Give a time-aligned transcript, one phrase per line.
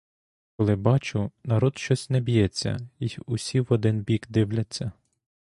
[0.57, 4.91] Коли бачу, народ щось не б'ється й усі в один бік дивляться.